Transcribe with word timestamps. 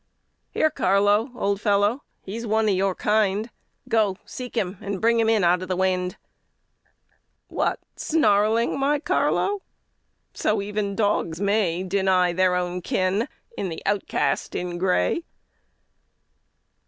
Here, 0.49 0.71
Carlo, 0.71 1.29
old 1.35 1.61
fellow, 1.61 2.01
he's 2.23 2.43
one 2.47 2.67
of 2.67 2.73
your 2.73 2.95
kind, 2.95 3.51
Go, 3.87 4.17
seek 4.25 4.57
him, 4.57 4.79
and 4.81 4.99
bring 4.99 5.19
him 5.19 5.29
in 5.29 5.43
out 5.43 5.61
of 5.61 5.67
the 5.67 5.75
wind. 5.75 6.17
What! 7.49 7.77
snarling, 7.95 8.79
my 8.79 8.97
Carlo! 8.97 9.61
So 10.33 10.59
even 10.59 10.95
dogs 10.95 11.39
may 11.39 11.83
Deny 11.83 12.33
their 12.33 12.55
own 12.55 12.81
kin 12.81 13.27
in 13.55 13.69
the 13.69 13.83
outcast 13.85 14.55
in 14.55 14.79
gray. 14.79 15.23